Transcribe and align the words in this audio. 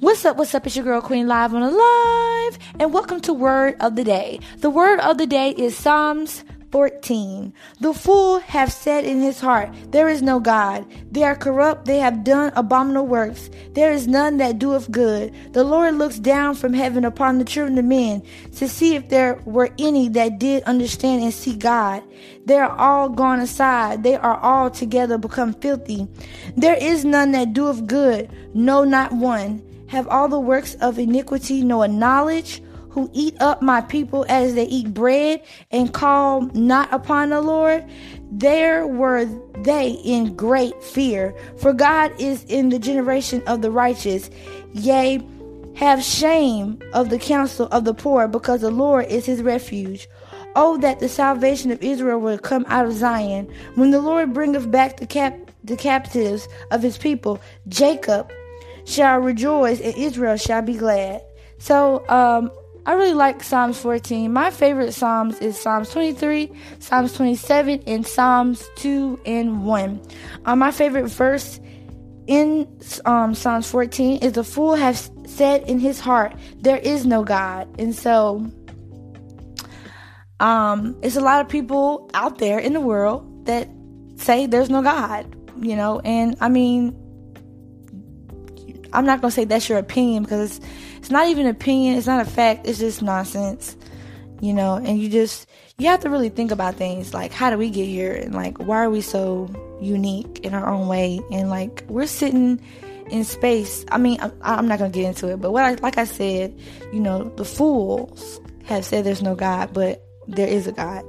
What's 0.00 0.24
up? 0.24 0.36
What's 0.36 0.54
up? 0.54 0.64
It's 0.64 0.76
your 0.76 0.84
girl 0.84 1.00
Queen 1.00 1.26
Live 1.26 1.52
on 1.52 1.60
a 1.60 1.70
Live, 1.70 2.58
and 2.78 2.92
welcome 2.92 3.18
to 3.22 3.32
Word 3.32 3.74
of 3.80 3.96
the 3.96 4.04
Day. 4.04 4.38
The 4.58 4.70
word 4.70 5.00
of 5.00 5.18
the 5.18 5.26
day 5.26 5.50
is 5.50 5.76
Psalms 5.76 6.44
14. 6.70 7.52
The 7.80 7.92
fool 7.92 8.38
have 8.38 8.72
said 8.72 9.04
in 9.04 9.20
his 9.20 9.40
heart, 9.40 9.70
There 9.90 10.08
is 10.08 10.22
no 10.22 10.38
God. 10.38 10.86
They 11.10 11.24
are 11.24 11.34
corrupt, 11.34 11.86
they 11.86 11.98
have 11.98 12.22
done 12.22 12.52
abominable 12.54 13.08
works. 13.08 13.50
There 13.72 13.90
is 13.90 14.06
none 14.06 14.36
that 14.36 14.60
doeth 14.60 14.88
good. 14.92 15.34
The 15.52 15.64
Lord 15.64 15.96
looks 15.96 16.20
down 16.20 16.54
from 16.54 16.74
heaven 16.74 17.04
upon 17.04 17.38
the 17.38 17.44
children 17.44 17.76
of 17.76 17.84
men 17.84 18.22
to 18.54 18.68
see 18.68 18.94
if 18.94 19.08
there 19.08 19.42
were 19.46 19.70
any 19.80 20.08
that 20.10 20.38
did 20.38 20.62
understand 20.62 21.24
and 21.24 21.34
see 21.34 21.56
God. 21.56 22.04
They 22.44 22.58
are 22.58 22.70
all 22.70 23.08
gone 23.08 23.40
aside, 23.40 24.04
they 24.04 24.14
are 24.14 24.36
all 24.36 24.70
together 24.70 25.18
become 25.18 25.54
filthy. 25.54 26.06
There 26.56 26.76
is 26.76 27.04
none 27.04 27.32
that 27.32 27.52
doeth 27.52 27.84
good, 27.88 28.30
no, 28.54 28.84
not 28.84 29.10
one. 29.10 29.64
Have 29.88 30.06
all 30.08 30.28
the 30.28 30.40
works 30.40 30.74
of 30.74 30.98
iniquity 30.98 31.62
no 31.62 31.84
knowledge? 31.86 32.62
who 32.90 33.08
eat 33.12 33.36
up 33.40 33.62
my 33.62 33.80
people 33.80 34.26
as 34.28 34.54
they 34.54 34.64
eat 34.64 34.92
bread 34.92 35.40
and 35.70 35.92
call 35.94 36.42
not 36.52 36.92
upon 36.92 37.30
the 37.30 37.40
Lord, 37.40 37.84
there 38.32 38.86
were 38.86 39.24
they 39.58 39.90
in 40.04 40.34
great 40.34 40.82
fear. 40.82 41.32
For 41.58 41.72
God 41.72 42.12
is 42.18 42.44
in 42.44 42.70
the 42.70 42.78
generation 42.78 43.42
of 43.46 43.62
the 43.62 43.70
righteous. 43.70 44.30
Yea, 44.72 45.24
have 45.76 46.02
shame 46.02 46.80
of 46.92 47.08
the 47.10 47.18
counsel 47.18 47.68
of 47.68 47.84
the 47.84 47.94
poor, 47.94 48.26
because 48.26 48.62
the 48.62 48.70
Lord 48.70 49.06
is 49.06 49.26
his 49.26 49.42
refuge. 49.42 50.08
Oh, 50.56 50.76
that 50.78 50.98
the 50.98 51.08
salvation 51.08 51.70
of 51.70 51.80
Israel 51.82 52.18
would 52.18 52.42
come 52.42 52.64
out 52.68 52.86
of 52.86 52.92
Zion. 52.94 53.48
When 53.76 53.92
the 53.92 54.00
Lord 54.00 54.34
bringeth 54.34 54.68
back 54.72 54.96
the, 54.96 55.06
cap- 55.06 55.52
the 55.62 55.76
captives 55.76 56.48
of 56.72 56.82
his 56.82 56.98
people, 56.98 57.40
Jacob 57.68 58.28
shall 58.88 59.18
rejoice 59.18 59.80
and 59.80 59.94
Israel 59.96 60.36
shall 60.36 60.62
be 60.62 60.76
glad. 60.76 61.22
So, 61.58 62.08
um, 62.08 62.50
I 62.86 62.94
really 62.94 63.12
like 63.12 63.42
Psalms 63.42 63.78
14. 63.80 64.32
My 64.32 64.50
favorite 64.50 64.92
Psalms 64.92 65.38
is 65.40 65.60
Psalms 65.60 65.90
23, 65.90 66.50
Psalms 66.78 67.12
27, 67.12 67.82
and 67.86 68.06
Psalms 68.06 68.66
2 68.76 69.20
and 69.26 69.62
1. 69.66 70.00
Um, 70.46 70.58
my 70.58 70.70
favorite 70.70 71.08
verse 71.08 71.60
in 72.26 72.66
um, 73.04 73.34
Psalms 73.34 73.70
14 73.70 74.22
is 74.22 74.32
the 74.32 74.44
fool 74.44 74.74
has 74.74 75.10
said 75.26 75.68
in 75.68 75.78
his 75.78 76.00
heart, 76.00 76.34
there 76.60 76.78
is 76.78 77.04
no 77.04 77.24
God. 77.24 77.68
And 77.78 77.94
so, 77.94 78.50
um, 80.40 80.96
it's 81.02 81.16
a 81.16 81.20
lot 81.20 81.42
of 81.42 81.48
people 81.48 82.10
out 82.14 82.38
there 82.38 82.58
in 82.58 82.72
the 82.72 82.80
world 82.80 83.44
that 83.44 83.68
say 84.16 84.46
there's 84.46 84.70
no 84.70 84.80
God, 84.80 85.36
you 85.60 85.76
know, 85.76 86.00
and 86.00 86.36
I 86.40 86.48
mean, 86.48 86.96
I'm 88.92 89.04
not 89.04 89.20
gonna 89.20 89.30
say 89.30 89.44
that's 89.44 89.68
your 89.68 89.78
opinion 89.78 90.22
because 90.22 90.58
it's 90.58 90.66
it's 90.98 91.10
not 91.10 91.28
even 91.28 91.46
opinion, 91.46 91.96
it's 91.96 92.06
not 92.06 92.26
a 92.26 92.30
fact, 92.30 92.66
it's 92.66 92.78
just 92.78 93.02
nonsense. 93.02 93.76
You 94.40 94.52
know, 94.52 94.76
and 94.76 95.00
you 95.00 95.08
just 95.08 95.48
you 95.78 95.88
have 95.88 96.00
to 96.00 96.10
really 96.10 96.28
think 96.28 96.50
about 96.50 96.76
things 96.76 97.12
like 97.12 97.32
how 97.32 97.50
do 97.50 97.58
we 97.58 97.70
get 97.70 97.86
here 97.86 98.12
and 98.12 98.34
like 98.34 98.58
why 98.58 98.84
are 98.84 98.90
we 98.90 99.00
so 99.00 99.50
unique 99.80 100.40
in 100.40 100.54
our 100.54 100.66
own 100.66 100.88
way 100.88 101.20
and 101.32 101.50
like 101.50 101.84
we're 101.88 102.06
sitting 102.06 102.60
in 103.10 103.24
space. 103.24 103.84
I 103.90 103.98
mean, 103.98 104.18
I'm, 104.20 104.32
I'm 104.42 104.68
not 104.68 104.78
gonna 104.78 104.90
get 104.90 105.06
into 105.06 105.28
it, 105.28 105.40
but 105.40 105.52
what 105.52 105.64
I 105.64 105.74
like 105.74 105.98
I 105.98 106.04
said, 106.04 106.58
you 106.92 107.00
know, 107.00 107.32
the 107.36 107.44
fools 107.44 108.40
have 108.64 108.84
said 108.84 109.04
there's 109.04 109.22
no 109.22 109.34
God, 109.34 109.72
but 109.72 110.04
there 110.28 110.46
is 110.46 110.66
a 110.66 110.72
God. 110.72 111.04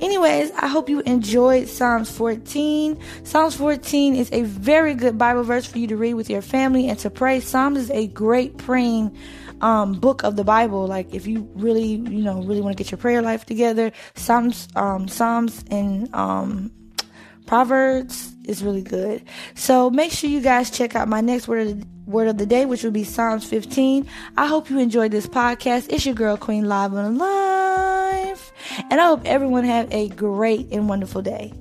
Anyways, 0.00 0.50
I 0.52 0.66
hope 0.66 0.88
you 0.88 1.00
enjoyed 1.00 1.68
Psalms 1.68 2.10
14. 2.10 2.98
Psalms 3.22 3.56
14 3.56 4.16
is 4.16 4.28
a 4.32 4.42
very 4.42 4.94
good 4.94 5.16
Bible 5.16 5.44
verse 5.44 5.66
for 5.66 5.78
you 5.78 5.86
to 5.86 5.96
read 5.96 6.14
with 6.14 6.28
your 6.28 6.42
family 6.42 6.88
and 6.88 6.98
to 6.98 7.08
pray. 7.08 7.40
Psalms 7.40 7.78
is 7.78 7.90
a 7.90 8.08
great 8.08 8.58
praying 8.58 9.16
um, 9.60 9.94
book 9.94 10.24
of 10.24 10.36
the 10.36 10.44
Bible. 10.44 10.86
Like 10.86 11.14
if 11.14 11.26
you 11.26 11.48
really, 11.54 11.92
you 11.92 12.22
know, 12.22 12.42
really 12.42 12.60
want 12.60 12.76
to 12.76 12.82
get 12.82 12.90
your 12.90 12.98
prayer 12.98 13.22
life 13.22 13.46
together, 13.46 13.92
Psalms, 14.14 14.68
um, 14.74 15.08
Psalms 15.08 15.64
and 15.70 16.12
um, 16.14 16.72
Proverbs 17.46 18.34
is 18.44 18.62
really 18.62 18.82
good. 18.82 19.22
So 19.54 19.90
make 19.90 20.12
sure 20.12 20.28
you 20.28 20.40
guys 20.40 20.70
check 20.70 20.96
out 20.96 21.08
my 21.08 21.20
next 21.20 21.46
word 21.46 21.68
of 21.68 21.80
the, 21.80 21.86
word 22.06 22.28
of 22.28 22.38
the 22.38 22.46
day, 22.46 22.66
which 22.66 22.82
will 22.82 22.90
be 22.90 23.04
Psalms 23.04 23.44
15. 23.44 24.06
I 24.36 24.46
hope 24.46 24.70
you 24.70 24.78
enjoyed 24.78 25.12
this 25.12 25.26
podcast. 25.26 25.86
It's 25.90 26.04
your 26.04 26.14
girl 26.14 26.36
Queen 26.36 26.68
Live 26.68 26.92
on 26.94 27.14
the 27.14 27.24
Live. 27.24 27.45
And 28.90 29.00
I 29.00 29.06
hope 29.06 29.22
everyone 29.24 29.64
have 29.64 29.92
a 29.92 30.08
great 30.08 30.68
and 30.72 30.88
wonderful 30.88 31.22
day. 31.22 31.52